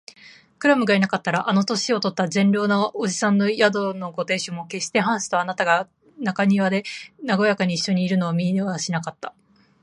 [0.57, 5.91] クラムがいなかったら、あの年とった善良な伯父さんの宿のご亭主も、けっしてハンスとあなたと
[6.25, 6.81] が前庭で
[7.23, 9.35] なごやかにいっしょにいるのを見はしなかった